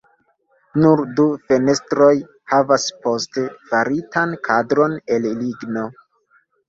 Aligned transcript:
Nur 0.83 1.01
du 1.19 1.25
fenestroj 1.51 2.09
havas 2.53 2.87
poste 3.05 3.45
faritan 3.75 4.35
kadron 4.49 4.97
el 5.19 5.29
ligno. 5.43 5.85